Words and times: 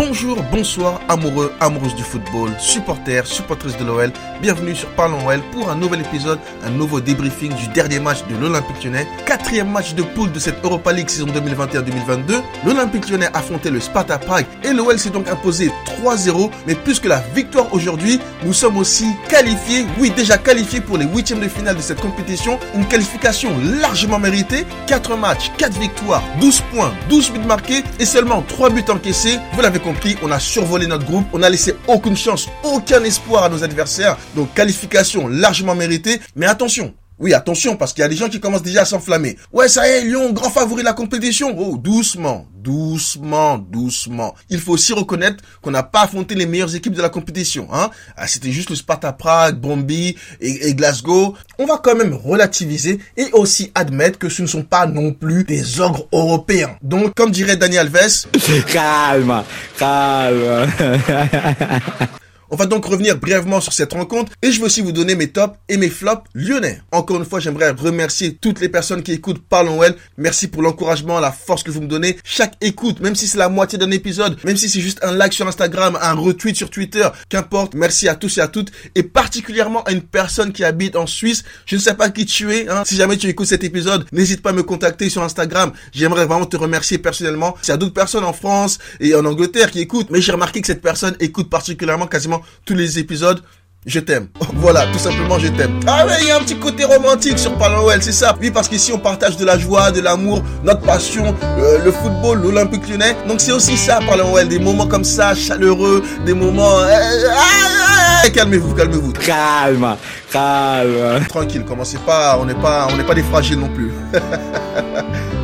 Bonjour, 0.00 0.40
bonsoir, 0.52 1.00
amoureux, 1.08 1.52
amoureuses 1.58 1.96
du 1.96 2.04
football, 2.04 2.52
supporters, 2.60 3.26
supportrices 3.26 3.76
de 3.78 3.84
l'OL. 3.84 4.12
Bienvenue 4.40 4.76
sur 4.76 4.88
Parlons 4.90 5.26
OL 5.26 5.40
pour 5.50 5.68
un 5.70 5.74
nouvel 5.74 6.02
épisode, 6.02 6.38
un 6.64 6.70
nouveau 6.70 7.00
débriefing 7.00 7.52
du 7.52 7.66
dernier 7.74 7.98
match 7.98 8.18
de 8.30 8.36
l'Olympique 8.36 8.84
Lyonnais. 8.84 9.08
Quatrième 9.26 9.68
match 9.68 9.94
de 9.94 10.04
poule 10.04 10.30
de 10.30 10.38
cette 10.38 10.64
Europa 10.64 10.92
League 10.92 11.08
saison 11.08 11.26
2021-2022. 11.26 12.40
L'Olympique 12.64 13.10
Lyonnais 13.10 13.28
affrontait 13.34 13.72
le 13.72 13.80
Sparta 13.80 14.18
Prague 14.18 14.46
et 14.62 14.72
l'OL 14.72 14.96
s'est 15.00 15.10
donc 15.10 15.28
imposé 15.28 15.72
3-0. 16.00 16.48
Mais 16.68 16.76
plus 16.76 17.00
que 17.00 17.08
la 17.08 17.18
victoire 17.34 17.66
aujourd'hui, 17.74 18.20
nous 18.44 18.52
sommes 18.52 18.76
aussi 18.76 19.16
qualifiés, 19.28 19.84
oui 19.98 20.12
déjà 20.14 20.38
qualifiés 20.38 20.80
pour 20.80 20.96
les 20.96 21.06
huitièmes 21.06 21.40
de 21.40 21.48
finale 21.48 21.74
de 21.74 21.82
cette 21.82 22.00
compétition. 22.00 22.60
Une 22.76 22.86
qualification 22.86 23.50
largement 23.82 24.20
méritée. 24.20 24.64
4 24.86 25.16
matchs, 25.16 25.50
4 25.58 25.76
victoires, 25.76 26.22
12 26.40 26.62
points, 26.72 26.94
12 27.08 27.32
buts 27.32 27.40
marqués 27.40 27.82
et 27.98 28.06
seulement 28.06 28.42
3 28.42 28.70
buts 28.70 28.84
encaissés. 28.88 29.38
Vous 29.54 29.60
l'avez 29.60 29.80
on 30.22 30.30
a 30.30 30.40
survolé 30.40 30.86
notre 30.86 31.04
groupe, 31.04 31.26
on 31.32 31.42
a 31.42 31.50
laissé 31.50 31.74
aucune 31.86 32.16
chance, 32.16 32.48
aucun 32.62 33.02
espoir 33.04 33.44
à 33.44 33.48
nos 33.48 33.62
adversaires. 33.64 34.16
Donc 34.34 34.52
qualification 34.54 35.28
largement 35.28 35.74
méritée. 35.74 36.20
Mais 36.36 36.46
attention, 36.46 36.94
oui, 37.20 37.34
attention, 37.34 37.76
parce 37.76 37.92
qu'il 37.92 38.02
y 38.02 38.04
a 38.04 38.08
des 38.08 38.16
gens 38.16 38.28
qui 38.28 38.38
commencent 38.38 38.62
déjà 38.62 38.82
à 38.82 38.84
s'enflammer. 38.84 39.36
Ouais, 39.52 39.68
ça 39.68 39.88
y 39.88 39.90
est, 39.90 40.04
Lyon, 40.04 40.32
grand 40.32 40.50
favori 40.50 40.82
de 40.82 40.84
la 40.84 40.92
compétition. 40.92 41.52
Oh, 41.58 41.76
doucement, 41.76 42.46
doucement, 42.54 43.58
doucement. 43.58 44.36
Il 44.50 44.60
faut 44.60 44.72
aussi 44.72 44.92
reconnaître 44.92 45.42
qu'on 45.60 45.72
n'a 45.72 45.82
pas 45.82 46.02
affronté 46.02 46.36
les 46.36 46.46
meilleures 46.46 46.76
équipes 46.76 46.92
de 46.94 47.02
la 47.02 47.08
compétition. 47.08 47.68
Hein. 47.72 47.90
Ah, 48.16 48.28
C'était 48.28 48.52
juste 48.52 48.70
le 48.70 48.76
Sparta 48.76 49.12
Prague, 49.12 49.58
Bromby 49.58 50.16
et, 50.40 50.68
et, 50.68 50.74
Glasgow. 50.74 51.34
On 51.58 51.66
va 51.66 51.80
quand 51.82 51.96
même 51.96 52.14
relativiser 52.14 53.00
et 53.16 53.26
aussi 53.32 53.72
admettre 53.74 54.18
que 54.18 54.28
ce 54.28 54.42
ne 54.42 54.46
sont 54.46 54.62
pas 54.62 54.86
non 54.86 55.12
plus 55.12 55.42
des 55.42 55.80
ogres 55.80 56.06
européens. 56.12 56.76
Donc, 56.82 57.14
comme 57.14 57.32
dirait 57.32 57.56
Daniel 57.56 57.90
Alves... 57.92 58.26
calme, 58.72 59.42
calme. 59.76 60.70
On 62.50 62.56
va 62.56 62.64
donc 62.64 62.86
revenir 62.86 63.18
brièvement 63.18 63.60
sur 63.60 63.74
cette 63.74 63.92
rencontre 63.92 64.32
et 64.40 64.50
je 64.50 64.58
veux 64.58 64.66
aussi 64.66 64.80
vous 64.80 64.92
donner 64.92 65.14
mes 65.14 65.28
tops 65.28 65.54
et 65.68 65.76
mes 65.76 65.90
flops 65.90 66.22
lyonnais. 66.32 66.80
Encore 66.92 67.18
une 67.18 67.26
fois, 67.26 67.40
j'aimerais 67.40 67.72
remercier 67.72 68.36
toutes 68.36 68.60
les 68.60 68.70
personnes 68.70 69.02
qui 69.02 69.12
écoutent 69.12 69.42
Parlons 69.46 69.78
Well. 69.78 69.94
Merci 70.16 70.48
pour 70.48 70.62
l'encouragement, 70.62 71.20
la 71.20 71.30
force 71.30 71.62
que 71.62 71.70
vous 71.70 71.82
me 71.82 71.86
donnez. 71.86 72.16
Chaque 72.24 72.54
écoute, 72.62 73.00
même 73.00 73.14
si 73.14 73.26
c'est 73.26 73.36
la 73.36 73.50
moitié 73.50 73.76
d'un 73.76 73.90
épisode, 73.90 74.38
même 74.44 74.56
si 74.56 74.70
c'est 74.70 74.80
juste 74.80 74.98
un 75.02 75.12
like 75.12 75.34
sur 75.34 75.46
Instagram, 75.46 75.98
un 76.00 76.14
retweet 76.14 76.56
sur 76.56 76.70
Twitter, 76.70 77.06
qu'importe. 77.28 77.74
Merci 77.74 78.08
à 78.08 78.14
tous 78.14 78.38
et 78.38 78.40
à 78.40 78.48
toutes 78.48 78.72
et 78.94 79.02
particulièrement 79.02 79.82
à 79.84 79.92
une 79.92 80.00
personne 80.00 80.54
qui 80.54 80.64
habite 80.64 80.96
en 80.96 81.06
Suisse. 81.06 81.44
Je 81.66 81.76
ne 81.76 81.80
sais 81.82 81.94
pas 81.94 82.08
qui 82.08 82.24
tu 82.24 82.50
es. 82.54 82.66
Hein. 82.66 82.82
Si 82.86 82.96
jamais 82.96 83.18
tu 83.18 83.28
écoutes 83.28 83.48
cet 83.48 83.62
épisode, 83.62 84.06
n'hésite 84.10 84.40
pas 84.40 84.50
à 84.50 84.54
me 84.54 84.62
contacter 84.62 85.10
sur 85.10 85.22
Instagram. 85.22 85.72
J'aimerais 85.92 86.24
vraiment 86.24 86.46
te 86.46 86.56
remercier 86.56 86.96
personnellement. 86.96 87.58
Y 87.68 87.72
a 87.72 87.76
d'autres 87.76 87.92
personnes 87.92 88.24
en 88.24 88.32
France 88.32 88.78
et 89.00 89.14
en 89.14 89.26
Angleterre 89.26 89.70
qui 89.70 89.80
écoutent, 89.80 90.08
mais 90.08 90.22
j'ai 90.22 90.32
remarqué 90.32 90.62
que 90.62 90.66
cette 90.66 90.80
personne 90.80 91.14
écoute 91.20 91.50
particulièrement 91.50 92.06
quasiment 92.06 92.37
tous 92.64 92.74
les 92.74 92.98
épisodes. 92.98 93.42
Je 93.86 94.00
t'aime. 94.00 94.28
Voilà, 94.54 94.86
tout 94.92 94.98
simplement, 94.98 95.38
je 95.38 95.48
t'aime. 95.48 95.78
Ah 95.86 96.04
ouais, 96.04 96.16
il 96.20 96.28
y 96.28 96.30
a 96.30 96.36
un 96.36 96.40
petit 96.40 96.56
côté 96.56 96.84
romantique 96.84 97.38
sur 97.38 97.56
Parlons 97.56 97.88
c'est 98.00 98.12
ça. 98.12 98.36
Oui, 98.40 98.50
parce 98.50 98.68
qu'ici, 98.68 98.92
on 98.92 98.98
partage 98.98 99.36
de 99.36 99.44
la 99.44 99.56
joie, 99.56 99.92
de 99.92 100.00
l'amour, 100.00 100.42
notre 100.64 100.80
passion, 100.80 101.34
euh, 101.42 101.78
le 101.84 101.92
football, 101.92 102.42
l'Olympique 102.42 102.88
lyonnais. 102.88 103.16
Donc, 103.28 103.40
c'est 103.40 103.52
aussi 103.52 103.76
ça, 103.76 104.00
Parlons 104.06 104.34
Des 104.46 104.58
moments 104.58 104.86
comme 104.86 105.04
ça, 105.04 105.34
chaleureux, 105.34 106.02
des 106.26 106.34
moments... 106.34 106.80
Euh, 106.80 106.86
ah, 107.30 108.24
ah, 108.24 108.30
calmez-vous, 108.30 108.74
calmez-vous. 108.74 109.12
Calme, 109.12 109.96
calme. 110.32 111.24
Tranquille, 111.28 111.64
commencez 111.64 111.98
pas, 111.98 112.36
on 112.40 112.46
n'est 112.46 112.54
pas, 112.54 112.88
on 112.90 112.96
n'est 112.96 113.04
pas 113.04 113.14
des 113.14 113.22
fragiles 113.22 113.60
non 113.60 113.68
plus. 113.68 113.92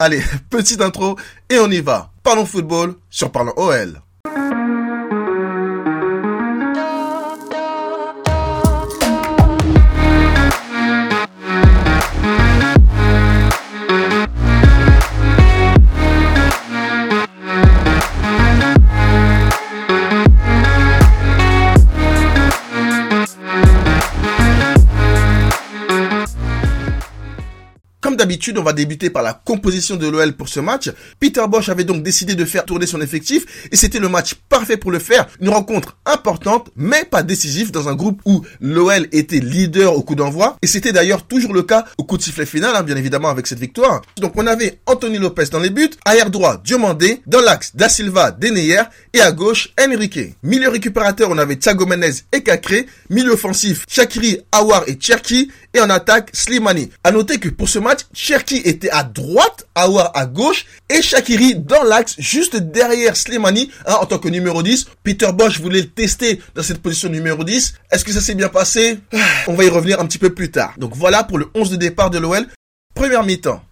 Allez, 0.00 0.22
petite 0.50 0.80
intro 0.80 1.16
et 1.50 1.58
on 1.58 1.70
y 1.70 1.80
va. 1.80 2.10
Parlons 2.22 2.46
football 2.46 2.94
sur 3.10 3.30
Parlons 3.30 3.52
OL. 3.56 4.00
On 28.58 28.62
va 28.62 28.72
débuter 28.72 29.10
par 29.10 29.22
la 29.22 29.34
composition 29.34 29.96
de 29.96 30.08
l'OL 30.08 30.32
pour 30.32 30.48
ce 30.48 30.60
match. 30.60 30.90
Peter 31.18 31.44
Bosch 31.48 31.68
avait 31.68 31.84
donc 31.84 32.02
décidé 32.02 32.34
de 32.34 32.44
faire 32.44 32.64
tourner 32.64 32.86
son 32.86 33.00
effectif 33.00 33.68
et 33.70 33.76
c'était 33.76 33.98
le 33.98 34.08
match 34.08 34.34
parfait 34.48 34.76
pour 34.76 34.90
le 34.90 34.98
faire. 34.98 35.28
Une 35.40 35.50
rencontre 35.50 35.98
importante, 36.06 36.70
mais 36.76 37.04
pas 37.04 37.22
décisive 37.22 37.70
dans 37.70 37.88
un 37.88 37.94
groupe 37.94 38.20
où 38.24 38.42
l'OL 38.60 39.08
était 39.12 39.40
leader 39.40 39.94
au 39.94 40.02
coup 40.02 40.14
d'envoi 40.14 40.56
et 40.62 40.66
c'était 40.66 40.92
d'ailleurs 40.92 41.26
toujours 41.26 41.52
le 41.52 41.62
cas 41.62 41.84
au 41.98 42.04
coup 42.04 42.16
de 42.16 42.22
sifflet 42.22 42.46
final, 42.46 42.74
hein, 42.74 42.82
bien 42.82 42.96
évidemment 42.96 43.28
avec 43.28 43.46
cette 43.46 43.60
victoire. 43.60 44.02
Donc 44.16 44.32
on 44.36 44.46
avait 44.46 44.80
Anthony 44.86 45.18
Lopez 45.18 45.46
dans 45.52 45.60
les 45.60 45.70
buts, 45.70 45.90
arrière 46.04 46.30
droit 46.30 46.60
Diomandé, 46.64 47.20
dans 47.26 47.40
l'axe 47.40 47.76
Da 47.76 47.88
Silva, 47.88 48.30
Deneyer 48.30 48.82
et 49.12 49.20
à 49.20 49.32
gauche 49.32 49.70
Enrique. 49.80 50.34
Milieu 50.42 50.68
récupérateur, 50.68 51.28
on 51.30 51.38
avait 51.38 51.56
Thiago 51.56 51.86
Menez 51.86 52.24
et 52.32 52.42
Cacré, 52.42 52.86
milieu 53.10 53.32
offensif 53.32 53.84
Shakiri, 53.88 54.38
Awar 54.52 54.84
et 54.86 54.98
Cherki 54.98 55.50
et 55.74 55.80
en 55.80 55.90
attaque 55.90 56.30
Slimani. 56.32 56.90
À 57.04 57.10
noter 57.10 57.38
que 57.38 57.48
pour 57.48 57.68
ce 57.68 57.78
match, 57.78 58.00
Cherki 58.30 58.58
était 58.58 58.90
à 58.90 59.02
droite, 59.02 59.66
Awar 59.74 60.12
à 60.14 60.24
gauche 60.24 60.64
et 60.88 61.02
Shakiri 61.02 61.56
dans 61.56 61.82
l'axe 61.82 62.14
juste 62.16 62.54
derrière 62.54 63.16
Slimani 63.16 63.72
hein, 63.86 63.96
en 64.00 64.06
tant 64.06 64.18
que 64.18 64.28
numéro 64.28 64.62
10. 64.62 64.86
Peter 65.02 65.32
Bosch 65.32 65.58
voulait 65.58 65.80
le 65.80 65.90
tester 65.90 66.40
dans 66.54 66.62
cette 66.62 66.80
position 66.80 67.08
numéro 67.08 67.42
10. 67.42 67.74
Est-ce 67.90 68.04
que 68.04 68.12
ça 68.12 68.20
s'est 68.20 68.36
bien 68.36 68.48
passé? 68.48 69.00
On 69.48 69.54
va 69.54 69.64
y 69.64 69.68
revenir 69.68 69.98
un 69.98 70.06
petit 70.06 70.18
peu 70.18 70.32
plus 70.32 70.52
tard. 70.52 70.74
Donc 70.78 70.94
voilà 70.94 71.24
pour 71.24 71.38
le 71.38 71.48
11 71.56 71.70
de 71.72 71.76
départ 71.76 72.10
de 72.10 72.18
l'OL. 72.18 72.46
Première 72.94 73.24
mi-temps. 73.24 73.64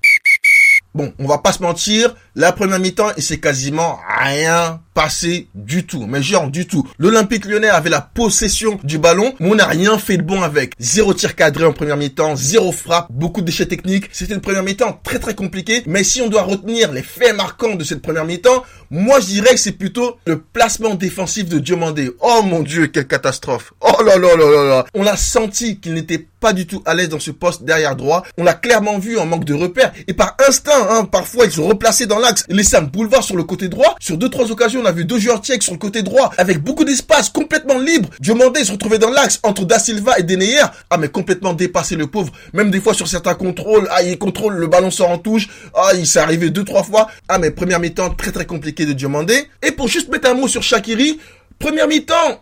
Bon, 0.92 1.14
on 1.20 1.28
va 1.28 1.38
pas 1.38 1.52
se 1.52 1.62
mentir, 1.62 2.16
la 2.34 2.50
première 2.50 2.80
mi-temps, 2.80 3.12
il 3.16 3.22
s'est 3.22 3.38
quasiment 3.38 4.00
rien 4.24 4.80
passé 4.98 5.46
du 5.54 5.86
tout. 5.86 6.06
Mais 6.08 6.20
genre 6.24 6.50
du 6.50 6.66
tout. 6.66 6.84
L'Olympique 6.98 7.44
lyonnais 7.44 7.68
avait 7.68 7.88
la 7.88 8.00
possession 8.00 8.80
du 8.82 8.98
ballon, 8.98 9.32
mais 9.38 9.48
on 9.48 9.54
n'a 9.54 9.66
rien 9.66 9.96
fait 9.96 10.16
de 10.16 10.22
bon 10.22 10.42
avec. 10.42 10.72
Zéro 10.80 11.14
tir 11.14 11.36
cadré 11.36 11.64
en 11.64 11.72
première 11.72 11.96
mi-temps, 11.96 12.34
zéro 12.34 12.72
frappe, 12.72 13.06
beaucoup 13.08 13.40
de 13.40 13.46
déchets 13.46 13.66
techniques. 13.66 14.08
C'était 14.10 14.34
une 14.34 14.40
première 14.40 14.64
mi-temps 14.64 14.98
très 15.04 15.20
très 15.20 15.36
compliquée. 15.36 15.84
Mais 15.86 16.02
si 16.02 16.20
on 16.20 16.28
doit 16.28 16.42
retenir 16.42 16.90
les 16.90 17.04
faits 17.04 17.36
marquants 17.36 17.76
de 17.76 17.84
cette 17.84 18.02
première 18.02 18.24
mi-temps, 18.24 18.64
moi 18.90 19.20
je 19.20 19.26
dirais 19.26 19.50
que 19.50 19.60
c'est 19.60 19.70
plutôt 19.70 20.16
le 20.26 20.40
placement 20.40 20.96
défensif 20.96 21.48
de 21.48 21.60
Diomandé. 21.60 22.10
Oh 22.20 22.42
mon 22.42 22.64
dieu, 22.64 22.88
quelle 22.88 23.06
catastrophe. 23.06 23.74
Oh 23.80 24.02
là 24.02 24.16
là 24.16 24.34
là 24.34 24.50
là 24.50 24.64
là. 24.64 24.86
On 24.94 25.04
l'a 25.04 25.16
senti 25.16 25.78
qu'il 25.78 25.94
n'était 25.94 26.26
pas 26.40 26.52
du 26.52 26.66
tout 26.66 26.82
à 26.86 26.94
l'aise 26.94 27.08
dans 27.08 27.18
ce 27.18 27.30
poste 27.30 27.64
derrière 27.64 27.96
droit. 27.96 28.22
On 28.36 28.44
l'a 28.44 28.54
clairement 28.54 28.98
vu 28.98 29.18
en 29.18 29.26
manque 29.26 29.44
de 29.44 29.54
repères. 29.54 29.92
Et 30.06 30.12
par 30.14 30.36
instinct, 30.46 30.86
hein, 30.90 31.04
parfois 31.04 31.46
ils 31.46 31.52
sont 31.52 31.66
replacés 31.66 32.06
dans 32.06 32.18
l'axe, 32.18 32.44
laissé 32.48 32.76
un 32.76 32.82
boulevard 32.82 33.22
sur 33.22 33.36
le 33.36 33.44
côté 33.44 33.68
droit. 33.68 33.96
Sur 34.00 34.16
deux 34.16 34.28
trois 34.28 34.50
occasions, 34.50 34.82
a 34.88 34.92
vu 34.92 35.04
deux 35.04 35.18
joueurs 35.18 35.40
tchèques 35.40 35.62
sur 35.62 35.72
le 35.72 35.78
côté 35.78 36.02
droit 36.02 36.32
avec 36.38 36.58
beaucoup 36.58 36.84
d'espace, 36.84 37.28
complètement 37.28 37.78
libre. 37.78 38.08
Diomandé 38.20 38.64
se 38.64 38.72
retrouvait 38.72 38.98
dans 38.98 39.10
l'axe 39.10 39.38
entre 39.42 39.64
Da 39.64 39.78
Silva 39.78 40.18
et 40.18 40.22
Deneyer. 40.22 40.62
Ah 40.90 40.96
mais 40.96 41.08
complètement 41.08 41.52
dépassé 41.52 41.94
le 41.94 42.06
pauvre. 42.06 42.32
Même 42.52 42.70
des 42.70 42.80
fois 42.80 42.94
sur 42.94 43.06
certains 43.06 43.34
contrôles, 43.34 43.86
ah 43.90 44.02
il 44.02 44.18
contrôle, 44.18 44.54
le 44.54 44.66
ballon 44.66 44.90
sort 44.90 45.10
en 45.10 45.18
touche. 45.18 45.48
Ah 45.74 45.90
il 45.94 46.06
s'est 46.06 46.20
arrivé 46.20 46.50
deux 46.50 46.64
trois 46.64 46.82
fois. 46.82 47.08
Ah 47.28 47.38
mais 47.38 47.50
première 47.50 47.80
mi-temps 47.80 48.10
très 48.10 48.32
très 48.32 48.46
compliqué 48.46 48.86
de 48.86 48.92
Diomandé. 48.92 49.48
Et 49.62 49.72
pour 49.72 49.88
juste 49.88 50.08
mettre 50.08 50.30
un 50.30 50.34
mot 50.34 50.48
sur 50.48 50.62
Shakiri, 50.62 51.20
première 51.58 51.86
mi-temps, 51.86 52.40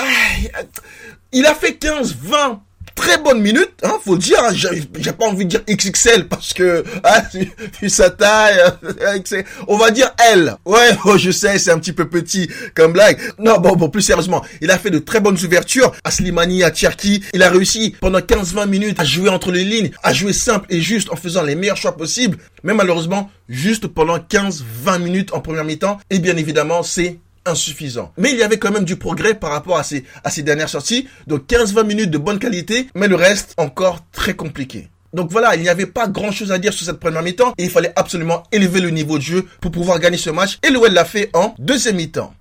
il 1.32 1.46
a 1.46 1.54
fait 1.54 1.74
15, 1.74 2.16
20 2.22 2.62
très 2.96 3.18
bonne 3.18 3.40
minute, 3.40 3.70
hein, 3.84 3.98
faut 4.04 4.16
dire. 4.16 4.38
Hein, 4.42 4.52
j'ai 4.52 5.12
pas 5.12 5.26
envie 5.26 5.44
de 5.44 5.50
dire 5.50 5.62
XXL 5.68 6.26
parce 6.26 6.52
que 6.52 6.84
hein, 7.04 7.22
vu 7.80 7.88
sa 7.88 8.10
taille, 8.10 8.58
euh, 8.58 9.42
on 9.68 9.76
va 9.76 9.92
dire 9.92 10.10
L. 10.32 10.56
Ouais, 10.64 10.90
oh, 11.04 11.16
je 11.16 11.30
sais, 11.30 11.58
c'est 11.58 11.70
un 11.70 11.78
petit 11.78 11.92
peu 11.92 12.08
petit 12.08 12.50
comme 12.74 12.92
blague. 12.92 13.18
Non, 13.38 13.58
bon, 13.58 13.76
bon, 13.76 13.88
plus 13.88 14.02
sérieusement, 14.02 14.44
il 14.60 14.70
a 14.72 14.78
fait 14.78 14.90
de 14.90 14.98
très 14.98 15.20
bonnes 15.20 15.38
ouvertures 15.44 15.92
à 16.02 16.10
Slimani, 16.10 16.64
à 16.64 16.74
Cherki. 16.74 17.22
Il 17.32 17.42
a 17.44 17.50
réussi 17.50 17.94
pendant 18.00 18.18
15-20 18.18 18.66
minutes 18.66 18.98
à 18.98 19.04
jouer 19.04 19.28
entre 19.28 19.52
les 19.52 19.64
lignes, 19.64 19.90
à 20.02 20.12
jouer 20.12 20.32
simple 20.32 20.66
et 20.70 20.80
juste 20.80 21.12
en 21.12 21.16
faisant 21.16 21.42
les 21.42 21.54
meilleurs 21.54 21.76
choix 21.76 21.96
possibles. 21.96 22.38
Mais 22.64 22.74
malheureusement, 22.74 23.30
juste 23.48 23.86
pendant 23.86 24.18
15-20 24.18 25.00
minutes 25.00 25.32
en 25.32 25.40
première 25.40 25.64
mi-temps. 25.64 25.98
Et 26.10 26.18
bien 26.18 26.36
évidemment, 26.36 26.82
c'est 26.82 27.20
insuffisant. 27.46 28.12
Mais 28.18 28.30
il 28.32 28.36
y 28.36 28.42
avait 28.42 28.58
quand 28.58 28.70
même 28.70 28.84
du 28.84 28.96
progrès 28.96 29.34
par 29.34 29.50
rapport 29.50 29.78
à 29.78 29.82
ces, 29.82 30.04
à 30.24 30.30
ces 30.30 30.42
dernières 30.42 30.68
sorties. 30.68 31.08
Donc 31.26 31.46
15-20 31.48 31.86
minutes 31.86 32.10
de 32.10 32.18
bonne 32.18 32.38
qualité, 32.38 32.88
mais 32.94 33.08
le 33.08 33.16
reste 33.16 33.54
encore 33.56 34.00
très 34.12 34.34
compliqué. 34.34 34.88
Donc 35.12 35.30
voilà, 35.30 35.56
il 35.56 35.62
n'y 35.62 35.68
avait 35.68 35.86
pas 35.86 36.08
grand 36.08 36.30
chose 36.30 36.52
à 36.52 36.58
dire 36.58 36.72
sur 36.72 36.84
cette 36.84 37.00
première 37.00 37.22
mi-temps 37.22 37.54
et 37.56 37.64
il 37.64 37.70
fallait 37.70 37.92
absolument 37.96 38.42
élever 38.52 38.80
le 38.80 38.90
niveau 38.90 39.16
de 39.16 39.22
jeu 39.22 39.46
pour 39.60 39.70
pouvoir 39.70 39.98
gagner 39.98 40.18
ce 40.18 40.30
match. 40.30 40.58
Et 40.62 40.70
l'OL 40.70 40.92
l'a 40.92 41.04
fait 41.04 41.30
en 41.32 41.54
deuxième 41.58 41.96
mi-temps. 41.96 42.34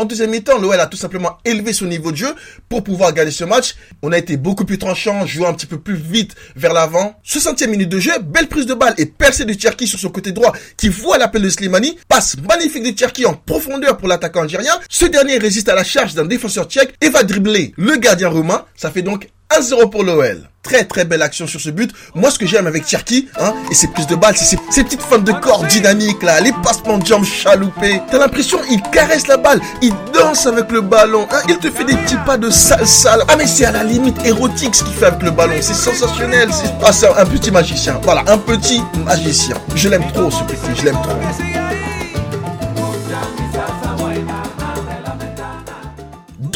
En 0.00 0.04
deuxième 0.04 0.30
mi-temps, 0.30 0.58
l'OL 0.58 0.78
a 0.78 0.86
tout 0.86 0.96
simplement 0.96 1.38
élevé 1.44 1.72
son 1.72 1.86
niveau 1.86 2.12
de 2.12 2.16
jeu 2.16 2.32
pour 2.68 2.84
pouvoir 2.84 3.12
gagner 3.12 3.32
ce 3.32 3.42
match. 3.42 3.74
On 4.00 4.12
a 4.12 4.18
été 4.18 4.36
beaucoup 4.36 4.64
plus 4.64 4.78
tranchant, 4.78 5.26
joué 5.26 5.44
un 5.44 5.52
petit 5.52 5.66
peu 5.66 5.80
plus 5.80 5.96
vite 5.96 6.36
vers 6.54 6.72
l'avant. 6.72 7.20
60e 7.26 7.66
minute 7.66 7.88
de 7.88 7.98
jeu, 7.98 8.12
belle 8.22 8.46
prise 8.46 8.66
de 8.66 8.74
balle 8.74 8.94
et 8.96 9.06
percée 9.06 9.44
de 9.44 9.58
Cherki 9.58 9.88
sur 9.88 9.98
son 9.98 10.10
côté 10.10 10.30
droit 10.30 10.52
qui 10.76 10.88
voit 10.88 11.18
l'appel 11.18 11.42
de 11.42 11.50
Slimani. 11.50 11.98
Passe 12.08 12.36
magnifique 12.48 12.84
de 12.84 12.96
Cherki 12.96 13.26
en 13.26 13.34
profondeur 13.34 13.96
pour 13.96 14.06
l'attaquant 14.06 14.42
algérien. 14.42 14.78
Ce 14.88 15.04
dernier 15.04 15.38
résiste 15.38 15.68
à 15.68 15.74
la 15.74 15.82
charge 15.82 16.14
d'un 16.14 16.26
défenseur 16.26 16.66
tchèque 16.66 16.94
et 17.00 17.08
va 17.08 17.24
dribbler 17.24 17.74
le 17.76 17.96
gardien 17.96 18.28
roumain. 18.28 18.66
Ça 18.76 18.92
fait 18.92 19.02
donc 19.02 19.28
1-0 19.60 19.90
pour 19.90 20.04
l'OL. 20.04 20.48
Très 20.62 20.84
très 20.84 21.04
belle 21.04 21.22
action 21.22 21.46
sur 21.46 21.60
ce 21.60 21.70
but. 21.70 21.92
Moi 22.14 22.30
ce 22.30 22.38
que 22.38 22.46
j'aime 22.46 22.66
avec 22.66 22.86
Cherki, 22.86 23.28
hein, 23.40 23.54
et 23.70 23.74
ses 23.74 23.88
prises 23.88 24.06
de 24.06 24.16
balles, 24.16 24.36
c'est 24.36 24.56
ses, 24.70 24.84
petites 24.84 25.00
feintes 25.02 25.24
de 25.24 25.32
corps 25.32 25.64
dynamiques 25.64 26.22
là, 26.22 26.40
les 26.40 26.52
passements 26.62 26.98
de 26.98 27.06
jambes 27.06 27.24
chaloupés. 27.24 28.02
T'as 28.10 28.18
l'impression 28.18 28.58
il 28.70 28.82
caresse 28.90 29.26
la 29.26 29.36
balle, 29.36 29.60
il 29.82 29.92
danse 30.12 30.46
avec 30.46 30.70
le 30.70 30.80
ballon, 30.80 31.26
hein, 31.30 31.40
il 31.48 31.58
te 31.58 31.70
fait 31.70 31.84
des 31.84 31.96
petits 31.96 32.18
pas 32.26 32.36
de 32.36 32.50
salsa. 32.50 33.18
Ah 33.28 33.36
mais 33.36 33.46
c'est 33.46 33.64
à 33.64 33.72
la 33.72 33.84
limite 33.84 34.24
érotique 34.24 34.74
ce 34.74 34.84
qu'il 34.84 34.94
fait 34.94 35.06
avec 35.06 35.22
le 35.22 35.30
ballon, 35.30 35.54
c'est 35.60 35.74
sensationnel. 35.74 36.48
Ah 36.84 36.92
c'est 36.92 37.08
un 37.08 37.26
petit 37.26 37.50
magicien, 37.50 37.98
voilà, 38.02 38.22
un 38.26 38.38
petit 38.38 38.82
magicien. 39.04 39.56
Je 39.74 39.88
l'aime 39.88 40.06
trop 40.12 40.30
ce 40.30 40.42
petit, 40.44 40.76
je 40.76 40.84
l'aime 40.84 41.00
trop. 41.02 41.87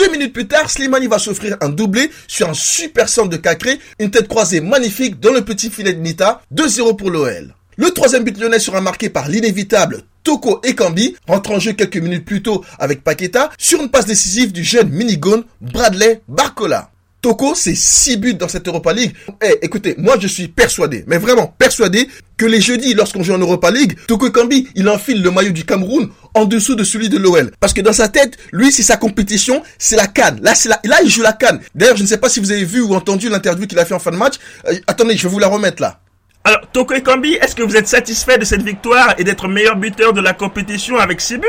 Deux 0.03 0.11
minutes 0.11 0.33
plus 0.33 0.49
tard, 0.49 0.69
Slimani 0.69 1.07
va 1.07 1.21
s'offrir 1.21 1.57
un 1.61 1.69
doublé 1.69 2.11
sur 2.27 2.51
un 2.51 2.55
super 2.55 3.09
centre 3.09 3.29
de 3.29 3.37
Cacré, 3.37 3.79
une 4.01 4.11
tête 4.11 4.27
croisée 4.27 4.61
magnifique 4.61 5.21
dans 5.21 5.33
le 5.33 5.43
petit 5.43 5.71
filet 5.71 5.93
de 5.93 6.01
Nita, 6.01 6.43
2-0 6.53 6.97
pour 6.97 7.09
l'OL. 7.09 7.55
Le 7.77 7.91
troisième 7.93 8.25
but 8.25 8.37
lyonnais 8.37 8.59
sera 8.59 8.81
marqué 8.81 9.11
par 9.11 9.29
l'inévitable 9.29 10.03
Toko 10.25 10.61
Ekambi, 10.65 11.15
rentrant 11.29 11.55
en 11.55 11.61
jeu 11.61 11.75
quelques 11.75 11.99
minutes 11.99 12.25
plus 12.25 12.43
tôt 12.43 12.65
avec 12.81 13.05
Paqueta, 13.05 13.51
sur 13.59 13.81
une 13.81 13.91
passe 13.91 14.07
décisive 14.07 14.51
du 14.51 14.65
jeune 14.65 14.89
minigone 14.89 15.45
Bradley 15.61 16.21
Barcola. 16.27 16.91
Toko, 17.21 17.55
c'est 17.55 17.77
6 17.77 18.17
buts 18.17 18.35
dans 18.35 18.49
cette 18.49 18.67
Europa 18.67 18.93
League. 18.93 19.15
Eh, 19.41 19.59
écoutez, 19.63 19.95
moi 19.97 20.17
je 20.19 20.27
suis 20.27 20.49
persuadé, 20.49 21.05
mais 21.07 21.19
vraiment 21.19 21.55
persuadé, 21.57 22.09
que 22.37 22.47
les 22.47 22.61
jeudis, 22.61 22.95
lorsqu'on 22.95 23.23
joue 23.23 23.35
en 23.35 23.39
Europa 23.39 23.71
League, 23.71 23.97
Toko 24.09 24.27
Ekambi, 24.27 24.67
il 24.75 24.89
enfile 24.89 25.23
le 25.23 25.31
maillot 25.31 25.53
du 25.53 25.65
Cameroun 25.65 26.11
en 26.35 26.45
dessous 26.45 26.75
de 26.75 26.85
celui 26.85 27.09
de 27.09 27.19
l'OL. 27.19 27.51
Parce 27.61 27.73
que 27.73 27.81
dans 27.81 27.93
sa 27.93 28.09
tête, 28.09 28.37
lui, 28.53 28.73
c'est 28.73 28.83
sa 28.83 28.97
compétition, 28.97 29.63
c'est 29.79 29.97
la 29.97 30.07
canne. 30.07 30.39
Là, 30.43 30.55
c'est 30.55 30.69
la, 30.69 30.81
là, 30.85 30.97
il 31.03 31.11
joue 31.11 31.23
la 31.23 31.33
canne. 31.33 31.61
D'ailleurs, 31.75 31.97
je 31.97 32.03
ne 32.03 32.09
sais 32.09 32.19
pas 32.19 32.29
si 32.29 32.41
vous 32.41 32.51
avez 32.53 32.65
vu 32.65 32.81
ou 32.81 32.95
entendu 32.95 33.29
l'interview 33.29 33.67
qu'il 33.67 33.79
a 33.79 33.85
fait 33.85 33.95
en 33.95 33.99
fin 33.99 34.11
de 34.11 34.17
match. 34.17 34.35
Euh, 34.69 34.75
attendez, 34.87 35.17
je 35.17 35.23
vais 35.25 35.29
vous 35.29 35.39
la 35.39 35.49
remettre 35.49 35.83
là. 35.83 36.01
Alors, 36.45 36.61
Toko 36.73 36.95
Ekambi, 36.95 37.35
est-ce 37.35 37.55
que 37.55 37.63
vous 37.63 37.77
êtes 37.77 37.87
satisfait 37.87 38.37
de 38.39 38.45
cette 38.45 38.63
victoire 38.63 39.15
et 39.19 39.25
d'être 39.25 39.47
meilleur 39.47 39.77
buteur 39.77 40.13
de 40.13 40.21
la 40.21 40.33
compétition 40.33 40.97
avec 40.99 41.21
6 41.21 41.39
buts? 41.39 41.47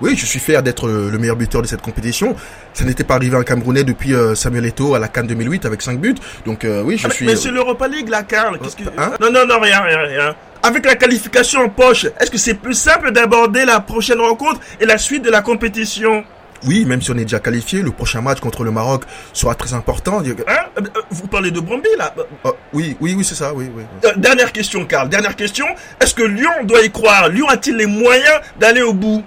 Oui, 0.00 0.14
je 0.18 0.26
suis 0.26 0.40
fier 0.40 0.62
d'être 0.62 0.88
le 0.88 1.16
meilleur 1.18 1.36
buteur 1.36 1.62
de 1.62 1.66
cette 1.66 1.80
compétition. 1.80 2.34
Ça 2.74 2.84
n'était 2.84 3.04
pas 3.04 3.14
arrivé 3.14 3.36
à 3.36 3.38
un 3.38 3.44
Camerounais 3.44 3.84
depuis 3.84 4.12
euh, 4.14 4.34
Samuel 4.34 4.66
Eto'o 4.66 4.94
à 4.94 4.98
la 4.98 5.08
Cannes 5.08 5.26
2008 5.28 5.64
avec 5.64 5.80
5 5.80 6.00
buts. 6.00 6.16
Donc 6.44 6.64
euh, 6.64 6.82
oui, 6.82 6.98
je 6.98 7.06
Ah, 7.06 7.10
suis... 7.10 7.24
Mais 7.24 7.36
c'est 7.36 7.50
l'Europa 7.50 7.86
League, 7.88 8.08
là, 8.08 8.22
Karl. 8.24 8.58
Qu'est-ce 8.58 8.76
que... 8.76 8.82
Hein 8.98 9.12
non, 9.20 9.30
non, 9.30 9.46
non, 9.46 9.58
rien, 9.60 9.80
rien, 9.80 9.98
rien. 10.00 10.36
Avec 10.62 10.84
la 10.86 10.96
qualification 10.96 11.60
en 11.60 11.68
poche, 11.68 12.06
est-ce 12.20 12.30
que 12.30 12.38
c'est 12.38 12.54
plus 12.54 12.74
simple 12.74 13.12
d'aborder 13.12 13.64
la 13.64 13.80
prochaine 13.80 14.20
rencontre 14.20 14.60
et 14.80 14.86
la 14.86 14.98
suite 14.98 15.22
de 15.22 15.30
la 15.30 15.42
compétition? 15.42 16.24
Oui, 16.66 16.84
même 16.86 17.02
si 17.02 17.10
on 17.10 17.14
est 17.16 17.22
déjà 17.22 17.38
qualifié, 17.38 17.82
le 17.82 17.90
prochain 17.90 18.22
match 18.22 18.40
contre 18.40 18.64
le 18.64 18.70
Maroc 18.70 19.02
sera 19.32 19.54
très 19.54 19.74
important. 19.74 20.20
Hein? 20.20 20.24
Euh, 20.78 20.80
euh, 20.80 21.00
Vous 21.10 21.26
parlez 21.28 21.50
de 21.50 21.60
Bromby, 21.60 21.88
là? 21.98 22.14
Oh, 22.44 22.52
oui, 22.72 22.96
oui, 23.00 23.14
oui, 23.16 23.24
c'est 23.24 23.34
ça, 23.34 23.52
oui, 23.52 23.70
oui. 23.76 23.82
Euh, 24.04 24.12
Dernière 24.16 24.50
question, 24.52 24.84
Karl. 24.86 25.08
Dernière 25.08 25.36
question. 25.36 25.66
Est-ce 26.00 26.14
que 26.14 26.22
Lyon 26.22 26.64
doit 26.64 26.80
y 26.82 26.90
croire? 26.90 27.28
Lyon 27.28 27.46
a-t-il 27.48 27.76
les 27.76 27.86
moyens 27.86 28.40
d'aller 28.58 28.82
au 28.82 28.94
bout? 28.94 29.22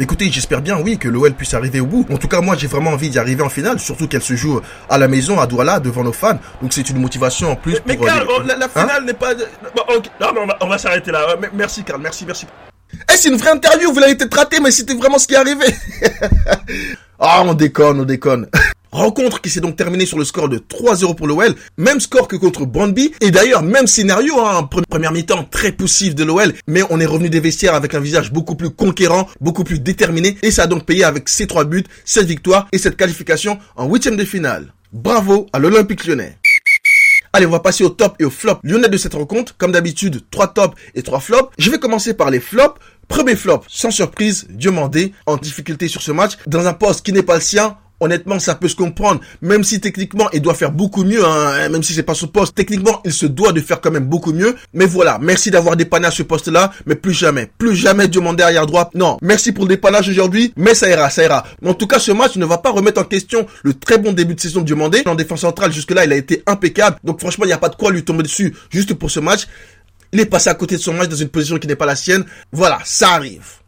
Écoutez, 0.00 0.30
j'espère 0.30 0.60
bien, 0.62 0.78
oui, 0.80 0.98
que 0.98 1.08
l'OL 1.08 1.32
puisse 1.34 1.54
arriver 1.54 1.80
au 1.80 1.86
bout. 1.86 2.06
En 2.12 2.16
tout 2.16 2.28
cas, 2.28 2.40
moi, 2.40 2.56
j'ai 2.56 2.66
vraiment 2.66 2.90
envie 2.90 3.10
d'y 3.10 3.18
arriver 3.18 3.42
en 3.42 3.48
finale, 3.48 3.78
surtout 3.78 4.08
qu'elle 4.08 4.22
se 4.22 4.34
joue 4.36 4.60
à 4.88 4.98
la 4.98 5.08
maison, 5.08 5.38
à 5.40 5.46
Douala, 5.46 5.80
devant 5.80 6.04
nos 6.04 6.12
fans. 6.12 6.38
Donc 6.60 6.72
c'est 6.72 6.88
une 6.90 6.98
motivation 6.98 7.50
en 7.52 7.56
plus 7.56 7.76
Mais 7.86 7.96
pour... 7.96 8.06
euh, 8.06 8.08
Karl, 8.08 8.26
les- 8.42 8.56
la, 8.56 8.64
Hein 8.66 8.68
finale 8.68 9.04
n'est 9.04 9.14
pas... 9.14 9.34
Bon. 9.34 9.82
Non, 10.20 10.28
mais 10.34 10.40
on 10.42 10.46
va, 10.46 10.56
on 10.60 10.66
va 10.68 10.78
s'arrêter 10.78 11.10
là. 11.12 11.26
Merci, 11.54 11.82
Karl. 11.84 12.00
Merci, 12.00 12.24
merci. 12.26 12.46
Eh, 13.10 13.16
c'est 13.16 13.28
une 13.30 13.36
vraie 13.36 13.50
interview, 13.52 13.92
vous 13.92 14.00
l'avez 14.00 14.14
peut-être 14.16 14.36
raté, 14.36 14.60
mais 14.60 14.70
c'était 14.70 14.94
vraiment 14.94 15.18
ce 15.18 15.26
qui 15.26 15.34
est 15.34 15.38
arrivé. 15.38 15.64
ah, 17.18 17.42
on 17.44 17.54
déconne, 17.54 18.00
on 18.00 18.04
déconne. 18.04 18.48
Rencontre 18.92 19.40
qui 19.40 19.48
s'est 19.48 19.60
donc 19.60 19.76
terminée 19.76 20.04
sur 20.04 20.18
le 20.18 20.24
score 20.26 20.50
de 20.50 20.58
3-0 20.58 21.14
pour 21.16 21.26
l'OL, 21.26 21.54
même 21.78 21.98
score 21.98 22.28
que 22.28 22.36
contre 22.36 22.66
Brandby, 22.66 23.12
et 23.22 23.30
d'ailleurs 23.30 23.62
même 23.62 23.86
scénario, 23.86 24.38
hein, 24.38 24.68
pre- 24.70 24.84
première 24.86 25.12
mi-temps 25.12 25.44
très 25.44 25.72
poussif 25.72 26.14
de 26.14 26.24
l'OL, 26.24 26.52
mais 26.66 26.82
on 26.90 27.00
est 27.00 27.06
revenu 27.06 27.30
des 27.30 27.40
vestiaires 27.40 27.74
avec 27.74 27.94
un 27.94 28.00
visage 28.00 28.32
beaucoup 28.32 28.54
plus 28.54 28.68
conquérant, 28.68 29.26
beaucoup 29.40 29.64
plus 29.64 29.80
déterminé, 29.80 30.36
et 30.42 30.50
ça 30.50 30.64
a 30.64 30.66
donc 30.66 30.84
payé 30.84 31.04
avec 31.04 31.30
ces 31.30 31.46
trois 31.46 31.64
buts, 31.64 31.84
cette 32.04 32.26
victoire 32.26 32.68
et 32.70 32.76
cette 32.76 32.98
qualification 32.98 33.58
en 33.76 33.88
huitième 33.88 34.16
de 34.16 34.26
finale. 34.26 34.74
Bravo 34.92 35.46
à 35.54 35.58
l'Olympique 35.58 36.06
lyonnais. 36.06 36.36
Allez, 37.32 37.46
on 37.46 37.50
va 37.50 37.60
passer 37.60 37.82
au 37.84 37.88
top 37.88 38.16
et 38.18 38.26
au 38.26 38.30
flop 38.30 38.58
lyonnais 38.62 38.90
de 38.90 38.98
cette 38.98 39.14
rencontre. 39.14 39.56
Comme 39.56 39.72
d'habitude, 39.72 40.20
trois 40.30 40.48
tops 40.52 40.76
et 40.94 41.02
trois 41.02 41.18
flops. 41.20 41.48
Je 41.56 41.70
vais 41.70 41.78
commencer 41.78 42.12
par 42.12 42.28
les 42.28 42.40
flops. 42.40 42.78
Premier 43.08 43.36
flop, 43.36 43.62
sans 43.68 43.90
surprise, 43.90 44.46
Diomandé 44.50 45.14
en 45.24 45.38
difficulté 45.38 45.88
sur 45.88 46.02
ce 46.02 46.12
match, 46.12 46.32
dans 46.46 46.66
un 46.66 46.74
poste 46.74 47.06
qui 47.06 47.12
n'est 47.14 47.22
pas 47.22 47.36
le 47.36 47.40
sien. 47.40 47.78
Honnêtement, 48.02 48.40
ça 48.40 48.56
peut 48.56 48.66
se 48.66 48.74
comprendre, 48.74 49.20
même 49.42 49.62
si 49.62 49.80
techniquement, 49.80 50.28
il 50.32 50.42
doit 50.42 50.54
faire 50.54 50.72
beaucoup 50.72 51.04
mieux, 51.04 51.24
hein, 51.24 51.68
même 51.68 51.84
si 51.84 51.94
c'est 51.94 52.02
pas 52.02 52.14
son 52.14 52.26
poste. 52.26 52.52
Techniquement, 52.52 53.00
il 53.04 53.12
se 53.12 53.26
doit 53.26 53.52
de 53.52 53.60
faire 53.60 53.80
quand 53.80 53.92
même 53.92 54.06
beaucoup 54.06 54.32
mieux. 54.32 54.56
Mais 54.74 54.86
voilà, 54.86 55.20
merci 55.22 55.52
d'avoir 55.52 55.76
dépanné 55.76 56.08
à 56.08 56.10
ce 56.10 56.24
poste-là, 56.24 56.72
mais 56.84 56.96
plus 56.96 57.12
jamais, 57.12 57.48
plus 57.58 57.76
jamais 57.76 58.08
Diomandé 58.08 58.42
arrière 58.42 58.66
droit. 58.66 58.90
Non, 58.94 59.18
merci 59.22 59.52
pour 59.52 59.66
le 59.66 59.68
dépannage 59.68 60.08
aujourd'hui, 60.08 60.52
mais 60.56 60.74
ça 60.74 60.88
ira, 60.90 61.10
ça 61.10 61.22
ira. 61.22 61.44
Mais 61.60 61.70
en 61.70 61.74
tout 61.74 61.86
cas, 61.86 62.00
ce 62.00 62.10
match 62.10 62.34
ne 62.34 62.44
va 62.44 62.58
pas 62.58 62.70
remettre 62.70 63.00
en 63.00 63.04
question 63.04 63.46
le 63.62 63.72
très 63.72 63.98
bon 63.98 64.12
début 64.12 64.34
de 64.34 64.40
saison 64.40 64.62
de 64.62 64.66
Diomandé. 64.66 65.04
En 65.06 65.14
défense 65.14 65.42
centrale, 65.42 65.72
jusque-là, 65.72 66.04
il 66.04 66.12
a 66.12 66.16
été 66.16 66.42
impeccable. 66.48 66.96
Donc 67.04 67.20
franchement, 67.20 67.44
il 67.44 67.48
n'y 67.48 67.54
a 67.54 67.58
pas 67.58 67.68
de 67.68 67.76
quoi 67.76 67.92
lui 67.92 68.02
tomber 68.02 68.24
dessus 68.24 68.52
juste 68.70 68.94
pour 68.94 69.12
ce 69.12 69.20
match. 69.20 69.46
Il 70.10 70.18
est 70.18 70.26
passé 70.26 70.50
à 70.50 70.54
côté 70.54 70.74
de 70.74 70.80
son 70.80 70.92
match 70.92 71.08
dans 71.08 71.14
une 71.14 71.28
position 71.28 71.56
qui 71.56 71.68
n'est 71.68 71.76
pas 71.76 71.86
la 71.86 71.94
sienne. 71.94 72.24
Voilà, 72.50 72.80
ça 72.84 73.10
arrive. 73.10 73.61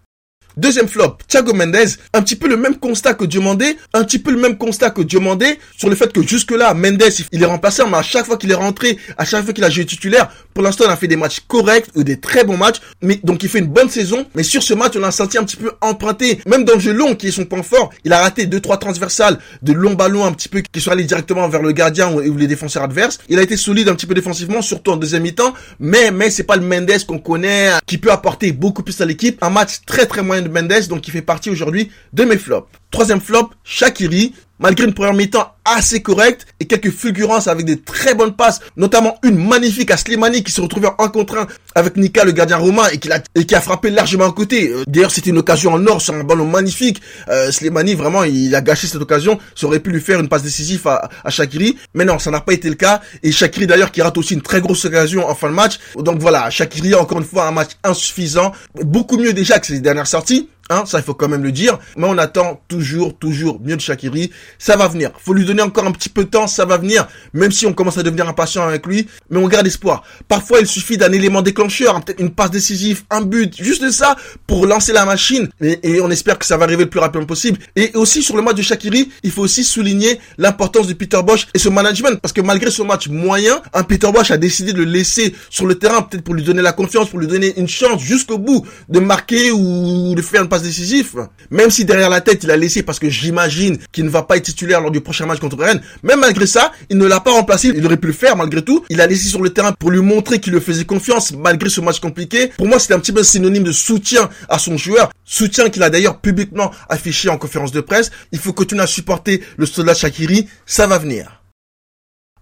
Deuxième 0.56 0.86
flop, 0.86 1.18
Thiago 1.26 1.52
Mendes, 1.52 1.96
un 2.12 2.22
petit 2.22 2.36
peu 2.36 2.46
le 2.46 2.56
même 2.56 2.76
constat 2.76 3.14
que 3.14 3.24
Diomandé, 3.24 3.76
un 3.92 4.04
petit 4.04 4.20
peu 4.20 4.30
le 4.30 4.38
même 4.38 4.56
constat 4.56 4.90
que 4.90 5.02
Diomandé 5.02 5.58
sur 5.76 5.88
le 5.88 5.96
fait 5.96 6.12
que 6.12 6.22
jusque-là, 6.22 6.74
Mendes, 6.74 7.02
il 7.32 7.42
est 7.42 7.46
remplaçant, 7.46 7.88
mais 7.88 7.96
à 7.96 8.02
chaque 8.02 8.24
fois 8.24 8.36
qu'il 8.36 8.52
est 8.52 8.54
rentré, 8.54 8.96
à 9.18 9.24
chaque 9.24 9.42
fois 9.44 9.52
qu'il 9.52 9.64
a 9.64 9.70
joué 9.70 9.84
titulaire, 9.84 10.30
pour 10.54 10.62
l'instant, 10.62 10.84
il 10.86 10.92
a 10.92 10.96
fait 10.96 11.08
des 11.08 11.16
matchs 11.16 11.40
corrects 11.48 11.88
ou 11.96 12.04
des 12.04 12.20
très 12.20 12.44
bons 12.44 12.56
matchs, 12.56 12.76
mais 13.02 13.18
donc 13.24 13.42
il 13.42 13.48
fait 13.48 13.58
une 13.58 13.66
bonne 13.66 13.90
saison, 13.90 14.26
mais 14.36 14.44
sur 14.44 14.62
ce 14.62 14.74
match, 14.74 14.92
on 14.94 15.00
l'a 15.00 15.10
senti 15.10 15.38
un 15.38 15.42
petit 15.42 15.56
peu 15.56 15.72
emprunté, 15.80 16.38
même 16.46 16.64
dans 16.64 16.74
le 16.74 16.80
jeu 16.80 16.92
long, 16.92 17.16
qui 17.16 17.28
est 17.28 17.32
son 17.32 17.46
point 17.46 17.64
fort, 17.64 17.90
il 18.04 18.12
a 18.12 18.20
raté 18.20 18.46
deux, 18.46 18.60
trois 18.60 18.76
transversales, 18.76 19.40
de 19.62 19.72
longs 19.72 19.94
ballons 19.94 20.24
un 20.24 20.32
petit 20.32 20.48
peu 20.48 20.60
qui 20.60 20.80
sont 20.80 20.92
allés 20.92 21.02
directement 21.02 21.48
vers 21.48 21.62
le 21.62 21.72
gardien 21.72 22.12
ou, 22.12 22.20
ou 22.20 22.36
les 22.36 22.46
défenseurs 22.46 22.84
adverses. 22.84 23.18
Il 23.28 23.40
a 23.40 23.42
été 23.42 23.56
solide 23.56 23.88
un 23.88 23.96
petit 23.96 24.06
peu 24.06 24.14
défensivement, 24.14 24.62
surtout 24.62 24.92
en 24.92 24.96
deuxième 24.96 25.24
mi-temps, 25.24 25.52
mais, 25.80 26.12
mais 26.12 26.30
c'est 26.30 26.44
pas 26.44 26.54
le 26.54 26.62
Mendes 26.62 27.04
qu'on 27.08 27.18
connaît, 27.18 27.70
qui 27.86 27.98
peut 27.98 28.12
apporter 28.12 28.52
beaucoup 28.52 28.84
plus 28.84 29.00
à 29.00 29.04
l'équipe. 29.04 29.42
Un 29.42 29.50
match 29.50 29.80
très 29.84 30.06
très 30.06 30.22
moyen 30.22 30.43
Mendes, 30.48 30.88
donc 30.88 31.06
il 31.08 31.10
fait 31.10 31.22
partie 31.22 31.50
aujourd'hui 31.50 31.90
de 32.12 32.24
mes 32.24 32.38
flops. 32.38 32.68
Troisième 32.94 33.20
flop, 33.20 33.50
Shakiri. 33.64 34.34
Malgré 34.60 34.86
une 34.86 34.94
première 34.94 35.14
mi-temps 35.14 35.52
assez 35.64 36.00
correcte 36.00 36.46
et 36.60 36.66
quelques 36.66 36.92
fulgurances 36.92 37.48
avec 37.48 37.66
des 37.66 37.80
très 37.80 38.14
bonnes 38.14 38.36
passes, 38.36 38.60
notamment 38.76 39.18
une 39.24 39.36
magnifique 39.36 39.90
à 39.90 39.96
Slimani 39.96 40.44
qui 40.44 40.52
se 40.52 40.60
retrouvait 40.60 40.90
en 40.98 41.08
contre 41.08 41.36
un 41.38 41.48
avec 41.74 41.96
Nika 41.96 42.24
le 42.24 42.30
gardien 42.30 42.56
romain 42.58 42.86
et 42.92 42.98
qui, 42.98 43.10
a, 43.10 43.20
et 43.34 43.46
qui 43.46 43.54
a 43.56 43.60
frappé 43.60 43.90
largement 43.90 44.26
à 44.26 44.32
côté. 44.32 44.70
Euh, 44.70 44.84
D'ailleurs 44.86 45.10
c'était 45.10 45.30
une 45.30 45.38
occasion 45.38 45.72
en 45.72 45.84
or 45.88 46.00
sur 46.00 46.14
un 46.14 46.22
ballon 46.22 46.46
magnifique. 46.46 47.02
Euh, 47.28 47.50
Slimani 47.50 47.94
vraiment 47.96 48.22
il 48.22 48.54
a 48.54 48.60
gâché 48.60 48.86
cette 48.86 49.02
occasion. 49.02 49.40
Ça 49.56 49.66
aurait 49.66 49.80
pu 49.80 49.90
lui 49.90 50.00
faire 50.00 50.20
une 50.20 50.28
passe 50.28 50.44
décisive 50.44 50.86
à, 50.86 51.10
à 51.24 51.30
Shakiri, 51.30 51.76
mais 51.94 52.04
non 52.04 52.20
ça 52.20 52.30
n'a 52.30 52.40
pas 52.40 52.52
été 52.52 52.68
le 52.68 52.76
cas. 52.76 53.00
Et 53.24 53.32
Shakiri 53.32 53.66
d'ailleurs 53.66 53.90
qui 53.90 54.02
rate 54.02 54.16
aussi 54.16 54.34
une 54.34 54.42
très 54.42 54.60
grosse 54.60 54.84
occasion 54.84 55.28
en 55.28 55.34
fin 55.34 55.48
de 55.50 55.54
match. 55.54 55.80
Donc 55.96 56.20
voilà, 56.20 56.48
Shakiri 56.48 56.94
encore 56.94 57.18
une 57.18 57.24
fois 57.24 57.48
un 57.48 57.52
match 57.52 57.70
insuffisant, 57.82 58.52
beaucoup 58.84 59.18
mieux 59.18 59.32
déjà 59.32 59.58
que 59.58 59.66
ses 59.66 59.80
dernières 59.80 60.06
sorties. 60.06 60.48
Hein, 60.70 60.84
ça 60.86 60.98
il 60.98 61.04
faut 61.04 61.14
quand 61.14 61.28
même 61.28 61.42
le 61.42 61.52
dire, 61.52 61.78
mais 61.96 62.06
on 62.08 62.16
attend 62.16 62.62
toujours, 62.68 63.18
toujours 63.18 63.60
mieux 63.62 63.76
de 63.76 63.80
Shakiri. 63.80 64.30
Ça 64.58 64.76
va 64.76 64.88
venir. 64.88 65.10
Faut 65.18 65.34
lui 65.34 65.44
donner 65.44 65.62
encore 65.62 65.86
un 65.86 65.92
petit 65.92 66.08
peu 66.08 66.24
de 66.24 66.30
temps, 66.30 66.46
ça 66.46 66.64
va 66.64 66.78
venir. 66.78 67.06
Même 67.34 67.52
si 67.52 67.66
on 67.66 67.72
commence 67.74 67.98
à 67.98 68.02
devenir 68.02 68.28
impatient 68.28 68.62
avec 68.62 68.86
lui, 68.86 69.06
mais 69.28 69.38
on 69.38 69.48
garde 69.48 69.66
espoir. 69.66 70.02
Parfois 70.26 70.60
il 70.60 70.66
suffit 70.66 70.96
d'un 70.96 71.12
élément 71.12 71.42
déclencheur, 71.42 71.96
hein, 71.96 72.00
peut-être 72.00 72.20
une 72.20 72.30
passe 72.30 72.50
décisive, 72.50 73.02
un 73.10 73.20
but, 73.20 73.54
juste 73.62 73.90
ça 73.90 74.16
pour 74.46 74.66
lancer 74.66 74.92
la 74.92 75.04
machine. 75.04 75.48
Et, 75.60 76.00
on 76.00 76.10
espère 76.10 76.38
que 76.38 76.46
ça 76.46 76.56
va 76.56 76.64
arriver 76.64 76.84
le 76.84 76.90
plus 76.90 77.00
rapidement 77.00 77.26
possible. 77.26 77.58
Et 77.76 77.90
aussi 77.94 78.22
sur 78.22 78.36
le 78.36 78.42
match 78.42 78.56
de 78.56 78.62
Shakiri, 78.62 79.10
il 79.22 79.30
faut 79.30 79.42
aussi 79.42 79.64
souligner 79.64 80.18
l'importance 80.38 80.86
de 80.86 80.94
Peter 80.94 81.20
Bosch 81.22 81.46
et 81.54 81.58
son 81.58 81.70
management, 81.70 82.18
parce 82.20 82.32
que 82.32 82.40
malgré 82.40 82.70
son 82.70 82.84
match 82.84 83.08
moyen, 83.08 83.60
un 83.72 83.82
Peter 83.82 84.10
Bosch 84.12 84.30
a 84.30 84.36
décidé 84.36 84.72
de 84.72 84.78
le 84.78 84.84
laisser 84.84 85.34
sur 85.50 85.66
le 85.66 85.76
terrain, 85.76 86.02
peut-être 86.02 86.24
pour 86.24 86.34
lui 86.34 86.42
donner 86.42 86.62
la 86.62 86.72
confiance, 86.72 87.10
pour 87.10 87.18
lui 87.18 87.26
donner 87.26 87.52
une 87.58 87.68
chance 87.68 88.02
jusqu'au 88.02 88.38
bout 88.38 88.66
de 88.88 89.00
marquer 89.00 89.50
ou 89.50 90.14
de 90.14 90.22
faire 90.22 90.42
une 90.42 90.48
passes 90.54 90.62
décisifs. 90.62 91.16
Même 91.50 91.70
si 91.70 91.84
derrière 91.84 92.10
la 92.10 92.20
tête, 92.20 92.44
il 92.44 92.50
a 92.52 92.56
laissé 92.56 92.84
parce 92.84 93.00
que 93.00 93.10
j'imagine 93.10 93.76
qu'il 93.90 94.04
ne 94.04 94.10
va 94.10 94.22
pas 94.22 94.36
être 94.36 94.44
titulaire 94.44 94.80
lors 94.80 94.92
du 94.92 95.00
prochain 95.00 95.26
match 95.26 95.40
contre 95.40 95.58
Rennes. 95.58 95.80
Même 96.04 96.20
malgré 96.20 96.46
ça, 96.46 96.70
il 96.90 96.96
ne 96.96 97.06
l'a 97.06 97.18
pas 97.18 97.32
remplacé. 97.32 97.72
Il 97.74 97.84
aurait 97.84 97.96
pu 97.96 98.06
le 98.06 98.12
faire 98.12 98.36
malgré 98.36 98.62
tout. 98.62 98.84
Il 98.88 99.00
a 99.00 99.06
laissé 99.08 99.28
sur 99.28 99.42
le 99.42 99.50
terrain 99.50 99.72
pour 99.72 99.90
lui 99.90 100.00
montrer 100.00 100.38
qu'il 100.38 100.52
le 100.52 100.60
faisait 100.60 100.84
confiance 100.84 101.32
malgré 101.32 101.68
ce 101.68 101.80
match 101.80 101.98
compliqué. 101.98 102.52
Pour 102.56 102.68
moi, 102.68 102.78
c'était 102.78 102.94
un 102.94 103.00
petit 103.00 103.12
peu 103.12 103.24
synonyme 103.24 103.64
de 103.64 103.72
soutien 103.72 104.30
à 104.48 104.60
son 104.60 104.76
joueur. 104.76 105.10
Soutien 105.24 105.70
qu'il 105.70 105.82
a 105.82 105.90
d'ailleurs 105.90 106.20
publiquement 106.20 106.70
affiché 106.88 107.28
en 107.28 107.36
conférence 107.36 107.72
de 107.72 107.80
presse. 107.80 108.12
Il 108.30 108.38
faut 108.38 108.52
continuer 108.52 108.82
à 108.82 108.86
supporter 108.86 109.42
le 109.56 109.66
soldat 109.66 109.94
Shakiri. 109.94 110.48
Ça 110.66 110.86
va 110.86 110.98
venir. 110.98 111.42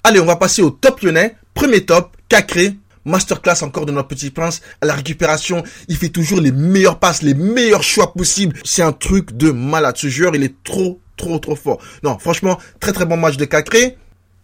Allez, 0.04 0.20
on 0.20 0.26
va 0.26 0.36
passer 0.36 0.60
au 0.60 0.70
top 0.70 1.00
lyonnais. 1.00 1.36
Premier 1.54 1.84
top, 1.86 2.16
Cacré. 2.28 2.74
Masterclass 3.04 3.62
encore 3.62 3.86
de 3.86 3.92
notre 3.92 4.08
petit 4.08 4.30
prince. 4.30 4.60
À 4.80 4.86
la 4.86 4.94
récupération, 4.94 5.62
il 5.88 5.96
fait 5.96 6.08
toujours 6.08 6.40
les 6.40 6.52
meilleures 6.52 6.98
passes, 6.98 7.22
les 7.22 7.34
meilleurs 7.34 7.82
choix 7.82 8.12
possibles. 8.12 8.56
C'est 8.64 8.82
un 8.82 8.92
truc 8.92 9.36
de 9.36 9.50
malade. 9.50 9.96
Ce 9.96 10.08
joueur, 10.08 10.34
il 10.34 10.42
est 10.42 10.54
trop, 10.64 11.00
trop, 11.16 11.38
trop 11.38 11.56
fort. 11.56 11.78
Non, 12.02 12.18
franchement, 12.18 12.58
très, 12.80 12.92
très 12.92 13.06
bon 13.06 13.16
match 13.16 13.36
de 13.36 13.44
Cacré. 13.44 13.96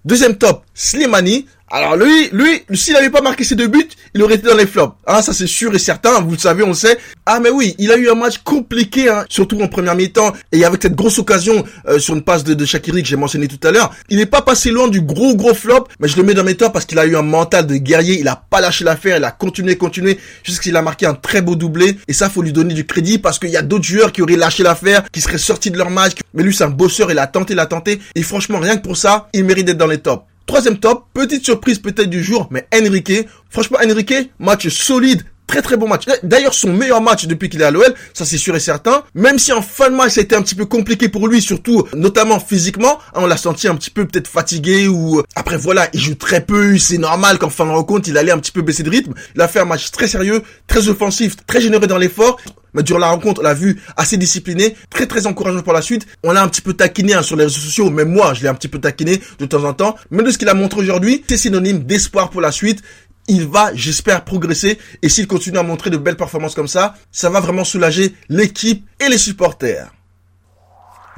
Deuxième 0.04 0.36
top, 0.36 0.64
Slimani. 0.74 1.46
Alors 1.70 1.96
lui, 1.96 2.30
lui, 2.32 2.62
s'il 2.72 2.94
n'avait 2.94 3.10
pas 3.10 3.20
marqué 3.20 3.44
ses 3.44 3.54
deux 3.54 3.68
buts, 3.68 3.88
il 4.14 4.22
aurait 4.22 4.36
été 4.36 4.48
dans 4.48 4.56
les 4.56 4.66
flops. 4.66 4.94
Ah, 5.06 5.20
ça 5.20 5.34
c'est 5.34 5.46
sûr 5.46 5.74
et 5.74 5.78
certain, 5.78 6.20
vous 6.20 6.32
le 6.32 6.38
savez, 6.38 6.62
on 6.62 6.68
le 6.68 6.74
sait. 6.74 6.98
Ah 7.26 7.40
mais 7.40 7.50
oui, 7.50 7.74
il 7.78 7.92
a 7.92 7.96
eu 7.96 8.08
un 8.08 8.14
match 8.14 8.38
compliqué, 8.38 9.10
hein, 9.10 9.26
surtout 9.28 9.60
en 9.60 9.68
première 9.68 9.94
mi-temps, 9.94 10.32
et 10.50 10.64
avec 10.64 10.82
cette 10.82 10.94
grosse 10.94 11.18
occasion 11.18 11.64
euh, 11.86 11.98
sur 11.98 12.14
une 12.14 12.22
passe 12.22 12.42
de, 12.42 12.54
de 12.54 12.64
Shakiri 12.64 13.02
que 13.02 13.08
j'ai 13.08 13.16
mentionné 13.16 13.48
tout 13.48 13.66
à 13.66 13.70
l'heure. 13.70 13.94
Il 14.08 14.16
n'est 14.16 14.26
pas 14.26 14.40
passé 14.40 14.70
loin 14.70 14.88
du 14.88 15.02
gros 15.02 15.36
gros 15.36 15.52
flop, 15.52 15.88
mais 16.00 16.08
je 16.08 16.16
le 16.16 16.22
mets 16.22 16.32
dans 16.32 16.44
mes 16.44 16.54
tops 16.54 16.72
parce 16.72 16.86
qu'il 16.86 16.98
a 16.98 17.04
eu 17.04 17.16
un 17.16 17.22
mental 17.22 17.66
de 17.66 17.76
guerrier, 17.76 18.18
il 18.18 18.28
a 18.28 18.36
pas 18.36 18.62
lâché 18.62 18.84
l'affaire, 18.84 19.18
il 19.18 19.24
a 19.24 19.30
continué, 19.30 19.76
continué, 19.76 20.18
jusqu'à 20.44 20.62
qu'il 20.62 20.76
a 20.76 20.82
marqué 20.82 21.04
un 21.04 21.14
très 21.14 21.42
beau 21.42 21.54
doublé, 21.54 21.98
et 22.08 22.14
ça 22.14 22.30
faut 22.30 22.40
lui 22.40 22.52
donner 22.52 22.72
du 22.72 22.86
crédit 22.86 23.18
parce 23.18 23.38
qu'il 23.38 23.50
y 23.50 23.58
a 23.58 23.62
d'autres 23.62 23.84
joueurs 23.84 24.12
qui 24.12 24.22
auraient 24.22 24.36
lâché 24.36 24.62
l'affaire, 24.62 25.04
qui 25.12 25.20
seraient 25.20 25.36
sortis 25.36 25.70
de 25.70 25.76
leur 25.76 25.90
match, 25.90 26.12
mais 26.32 26.42
lui 26.42 26.54
c'est 26.54 26.64
un 26.64 26.70
bosseur, 26.70 27.10
il 27.10 27.18
a 27.18 27.26
tenté, 27.26 27.52
il 27.52 27.60
a 27.60 27.66
tenté, 27.66 28.00
et 28.14 28.22
franchement 28.22 28.58
rien 28.58 28.78
que 28.78 28.82
pour 28.82 28.96
ça, 28.96 29.28
il 29.34 29.44
mérite 29.44 29.66
d'être 29.66 29.76
dans 29.76 29.86
les 29.86 29.98
tops. 29.98 30.24
Troisième 30.48 30.78
top, 30.78 31.04
petite 31.12 31.44
surprise 31.44 31.78
peut-être 31.78 32.08
du 32.08 32.24
jour, 32.24 32.48
mais 32.50 32.66
Enrique. 32.74 33.28
Franchement, 33.50 33.76
Enrique, 33.84 34.30
match 34.38 34.66
solide, 34.68 35.22
très 35.48 35.62
très 35.62 35.76
bon 35.76 35.88
match. 35.88 36.04
D'ailleurs, 36.22 36.54
son 36.54 36.72
meilleur 36.72 37.00
match 37.00 37.26
depuis 37.26 37.48
qu'il 37.48 37.60
est 37.60 37.64
à 37.64 37.72
l'OL, 37.72 37.92
ça 38.14 38.24
c'est 38.24 38.38
sûr 38.38 38.54
et 38.54 38.60
certain. 38.60 39.02
Même 39.14 39.40
si 39.40 39.52
en 39.52 39.62
fin 39.62 39.90
de 39.90 39.96
match, 39.96 40.12
ça 40.12 40.20
a 40.20 40.22
été 40.22 40.36
un 40.36 40.42
petit 40.42 40.54
peu 40.54 40.66
compliqué 40.66 41.08
pour 41.08 41.26
lui, 41.26 41.42
surtout 41.42 41.88
notamment 41.94 42.38
physiquement, 42.38 42.98
on 43.14 43.26
l'a 43.26 43.36
senti 43.36 43.66
un 43.66 43.74
petit 43.74 43.90
peu 43.90 44.06
peut-être 44.06 44.28
fatigué 44.28 44.86
ou 44.86 45.22
après 45.34 45.56
voilà, 45.56 45.88
il 45.92 46.00
joue 46.00 46.14
très 46.14 46.42
peu, 46.42 46.78
c'est 46.78 46.98
normal 46.98 47.38
qu'en 47.38 47.50
fin 47.50 47.66
de 47.66 47.70
rencontre, 47.70 48.08
il 48.08 48.16
allait 48.16 48.30
un 48.30 48.38
petit 48.38 48.52
peu 48.52 48.62
baisser 48.62 48.84
de 48.84 48.90
rythme. 48.90 49.14
Il 49.34 49.40
a 49.40 49.48
fait 49.48 49.60
un 49.60 49.64
match 49.64 49.90
très 49.90 50.06
sérieux, 50.06 50.42
très 50.68 50.88
offensif, 50.88 51.34
très 51.46 51.60
généreux 51.60 51.86
dans 51.86 51.98
l'effort. 51.98 52.38
Mais 52.74 52.82
durant 52.82 52.98
la 52.98 53.08
rencontre, 53.08 53.40
on 53.40 53.44
l'a 53.44 53.54
vu 53.54 53.80
assez 53.96 54.16
discipliné, 54.18 54.76
très 54.90 55.06
très 55.06 55.26
encourageant 55.26 55.62
pour 55.62 55.72
la 55.72 55.82
suite. 55.82 56.06
On 56.22 56.32
l'a 56.32 56.42
un 56.42 56.48
petit 56.48 56.60
peu 56.60 56.74
taquiné 56.74 57.14
hein, 57.14 57.22
sur 57.22 57.34
les 57.34 57.44
réseaux 57.44 57.60
sociaux, 57.60 57.90
même 57.90 58.10
moi, 58.10 58.34
je 58.34 58.42
l'ai 58.42 58.48
un 58.48 58.54
petit 58.54 58.68
peu 58.68 58.78
taquiné 58.78 59.20
de 59.38 59.46
temps 59.46 59.64
en 59.64 59.72
temps. 59.72 59.96
Mais 60.10 60.22
de 60.22 60.30
ce 60.30 60.38
qu'il 60.38 60.48
a 60.48 60.54
montré 60.54 60.80
aujourd'hui, 60.80 61.24
c'est 61.28 61.38
synonyme 61.38 61.84
d'espoir 61.84 62.30
pour 62.30 62.40
la 62.40 62.52
suite 62.52 62.82
il 63.28 63.46
va, 63.46 63.74
j'espère, 63.74 64.24
progresser. 64.24 64.78
Et 65.02 65.08
s'il 65.08 65.26
continue 65.26 65.58
à 65.58 65.62
montrer 65.62 65.90
de 65.90 65.96
belles 65.96 66.16
performances 66.16 66.54
comme 66.54 66.68
ça, 66.68 66.94
ça 67.12 67.30
va 67.30 67.40
vraiment 67.40 67.64
soulager 67.64 68.14
l'équipe 68.28 68.86
et 69.00 69.08
les 69.08 69.18
supporters. 69.18 69.92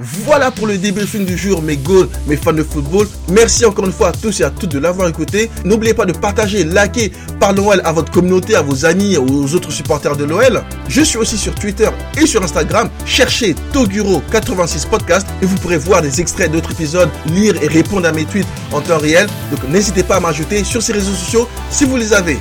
Voilà 0.03 0.51
pour 0.51 0.67
le 0.67 0.79
débriefing 0.79 1.27
du 1.27 1.37
jour, 1.37 1.61
mes 1.61 1.77
goals, 1.77 2.09
mes 2.27 2.37
fans 2.37 2.55
de 2.55 2.63
football. 2.63 3.07
Merci 3.29 3.67
encore 3.67 3.85
une 3.85 3.93
fois 3.93 4.09
à 4.09 4.13
tous 4.13 4.41
et 4.41 4.45
à 4.45 4.51
toutes 4.51 4.71
de 4.71 4.79
l'avoir 4.79 5.09
écouté. 5.09 5.51
N'oubliez 5.67 5.93
pas 5.93 6.07
de 6.07 6.13
partager, 6.13 6.65
liker, 6.65 7.13
par 7.39 7.53
l'OL 7.53 7.83
à 7.85 7.93
votre 7.93 8.11
communauté, 8.11 8.55
à 8.57 8.63
vos 8.63 8.87
amis, 8.87 9.19
aux 9.19 9.55
autres 9.55 9.71
supporters 9.71 10.17
de 10.17 10.25
l'OL. 10.25 10.63
Je 10.89 11.03
suis 11.03 11.19
aussi 11.19 11.37
sur 11.37 11.55
Twitter 11.55 11.91
et 12.19 12.27
sur 12.27 12.43
Instagram. 12.43 12.89
Cherchez 13.05 13.55
Toguro86 13.75 14.89
Podcast 14.89 15.27
et 15.43 15.45
vous 15.45 15.57
pourrez 15.57 15.77
voir 15.77 16.01
des 16.01 16.19
extraits 16.19 16.51
d'autres 16.51 16.73
épisodes, 16.73 17.11
lire 17.27 17.63
et 17.63 17.67
répondre 17.69 18.09
à 18.09 18.13
mes 18.13 18.25
tweets 18.25 18.49
en 18.73 18.81
temps 18.81 18.99
réel. 18.99 19.27
Donc 19.51 19.69
n'hésitez 19.69 20.03
pas 20.03 20.17
à 20.17 20.21
m'ajouter 20.21 20.65
sur 20.65 20.81
ces 20.81 20.95
réseaux 20.95 21.13
sociaux 21.13 21.47
si 21.71 21.85
vous 21.85 21.99
les 21.99 22.15
avez. 22.15 22.39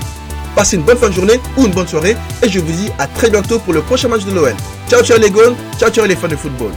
Passez 0.56 0.78
une 0.78 0.84
bonne 0.84 0.98
fin 0.98 1.10
de 1.10 1.14
journée 1.14 1.42
ou 1.58 1.66
une 1.66 1.74
bonne 1.74 1.88
soirée 1.88 2.16
et 2.42 2.48
je 2.48 2.60
vous 2.60 2.72
dis 2.72 2.90
à 3.00 3.08
très 3.08 3.30
bientôt 3.30 3.60
pour 3.60 3.74
le 3.74 3.82
prochain 3.82 4.08
match 4.08 4.24
de 4.24 4.32
l'OL. 4.32 4.56
Ciao 4.90 5.04
ciao 5.04 5.20
les 5.20 5.30
goals, 5.30 5.56
ciao 5.78 5.90
ciao 5.90 6.06
les 6.06 6.16
fans 6.16 6.30
de 6.30 6.38
football. 6.38 6.72